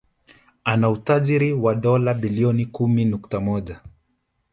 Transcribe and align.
Ana 0.63 0.89
utajiri 0.89 1.53
wa 1.53 1.75
dola 1.75 2.13
Bilioni 2.13 2.65
kumi 2.65 3.05
nukta 3.05 3.39
moja 3.39 3.81